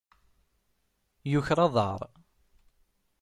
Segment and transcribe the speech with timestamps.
[1.31, 1.99] Yuker aḍaṛ.